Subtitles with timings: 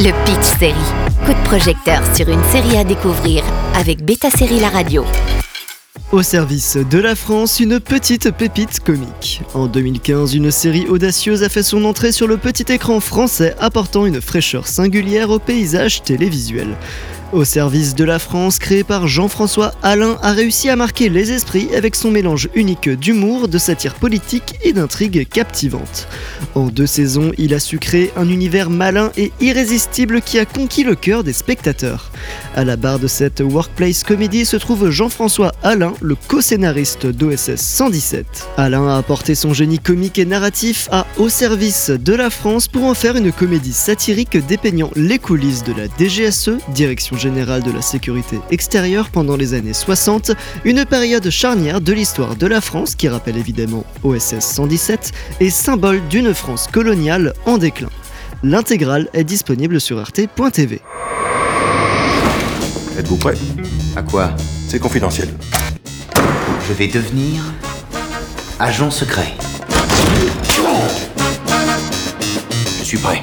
[0.00, 0.74] Le Pitch Série.
[1.26, 3.42] Coup de projecteur sur une série à découvrir
[3.74, 5.04] avec Beta Série La Radio.
[6.12, 9.42] Au service de la France, une petite pépite comique.
[9.54, 14.06] En 2015, une série audacieuse a fait son entrée sur le petit écran français, apportant
[14.06, 16.76] une fraîcheur singulière au paysage télévisuel.
[17.30, 21.68] Au service de la France, créé par Jean-François Alain, a réussi à marquer les esprits
[21.76, 26.08] avec son mélange unique d'humour, de satire politique et d'intrigue captivante.
[26.54, 30.84] En deux saisons, il a su créer un univers malin et irrésistible qui a conquis
[30.84, 32.10] le cœur des spectateurs.
[32.56, 38.26] À la barre de cette workplace comédie se trouve Jean-François Alain, le co-scénariste d'OSS 117.
[38.56, 42.84] Alain a apporté son génie comique et narratif à Au service de la France pour
[42.84, 47.82] en faire une comédie satirique dépeignant les coulisses de la DGSE, Direction générale de la
[47.82, 50.32] sécurité extérieure pendant les années 60,
[50.64, 56.00] une période charnière de l'histoire de la France qui rappelle évidemment OSS 117 et symbole
[56.08, 57.90] d'une France coloniale en déclin.
[58.42, 60.80] L'intégrale est disponible sur rt.tv.
[62.98, 63.34] Êtes-vous prêt?
[63.96, 64.30] À quoi?
[64.68, 65.28] C'est confidentiel.
[66.68, 67.42] Je vais devenir
[68.58, 69.34] agent secret.
[72.78, 73.22] Je suis prêt.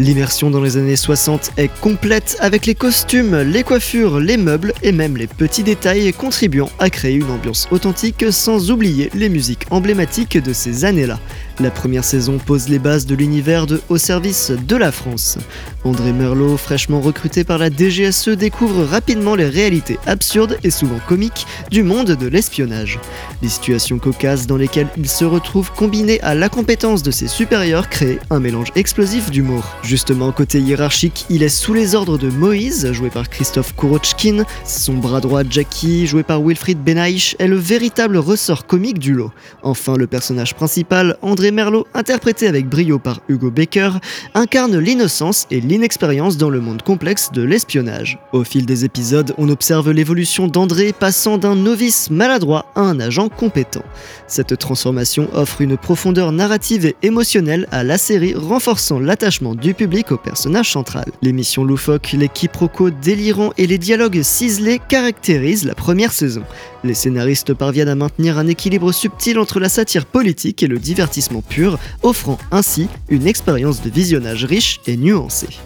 [0.00, 4.92] L'immersion dans les années 60 est complète avec les costumes, les coiffures, les meubles et
[4.92, 10.38] même les petits détails contribuant à créer une ambiance authentique sans oublier les musiques emblématiques
[10.38, 11.18] de ces années-là.
[11.60, 15.38] La première saison pose les bases de l'univers de Au service de la France.
[15.82, 21.46] André Merlot, fraîchement recruté par la DGSE, découvre rapidement les réalités absurdes et souvent comiques
[21.72, 23.00] du monde de l'espionnage.
[23.42, 28.20] Les situations cocasses dans lesquelles il se retrouve combinées à l'incompétence de ses supérieurs créent
[28.30, 29.64] un mélange explosif d'humour.
[29.82, 34.44] Justement, côté hiérarchique, il est sous les ordres de Moïse, joué par Christophe Kurochkin.
[34.64, 39.32] Son bras droit, Jackie, joué par Wilfried Benaïch, est le véritable ressort comique du lot.
[39.64, 43.90] Enfin, le personnage principal, André Merlot, interprété avec brio par Hugo Baker,
[44.34, 48.18] incarne l'innocence et l'inexpérience dans le monde complexe de l'espionnage.
[48.32, 53.28] Au fil des épisodes, on observe l'évolution d'André passant d'un novice maladroit à un agent
[53.28, 53.84] compétent.
[54.26, 60.12] Cette transformation offre une profondeur narrative et émotionnelle à la série, renforçant l'attachement du public
[60.12, 61.06] au personnage central.
[61.22, 66.42] L'émission loufoque, les quiproquos délirants et les dialogues ciselés caractérisent la première saison.
[66.84, 71.37] Les scénaristes parviennent à maintenir un équilibre subtil entre la satire politique et le divertissement
[71.40, 75.58] pur, offrant ainsi une expérience de visionnage riche et nuancée.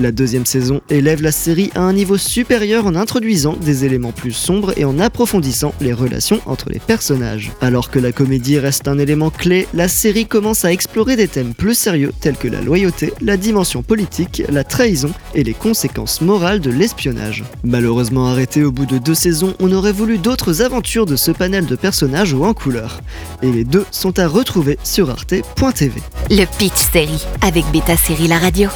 [0.00, 4.32] La deuxième saison élève la série à un niveau supérieur en introduisant des éléments plus
[4.32, 7.52] sombres et en approfondissant les relations entre les personnages.
[7.60, 11.54] Alors que la comédie reste un élément clé, la série commence à explorer des thèmes
[11.54, 16.60] plus sérieux tels que la loyauté, la dimension politique, la trahison et les conséquences morales
[16.60, 17.44] de l'espionnage.
[17.62, 21.66] Malheureusement arrêté au bout de deux saisons, on aurait voulu d'autres aventures de ce panel
[21.66, 23.00] de personnages ou en couleur.
[23.42, 26.00] Et les deux sont à retrouver sur arte.tv.
[26.30, 28.68] Le Pitch Série avec Beta Série La Radio.